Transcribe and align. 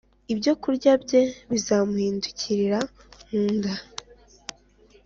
ibyokurya 0.33 0.91
bye 1.03 1.21
bizamuhindukira 1.51 2.79
mu 3.29 3.43
nda, 3.55 3.73